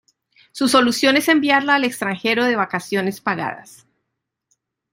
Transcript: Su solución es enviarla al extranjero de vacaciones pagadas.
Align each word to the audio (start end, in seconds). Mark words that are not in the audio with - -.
Su 0.51 0.67
solución 0.67 1.15
es 1.17 1.27
enviarla 1.27 1.75
al 1.75 1.83
extranjero 1.83 2.45
de 2.45 2.55
vacaciones 2.55 3.21
pagadas. 3.21 3.85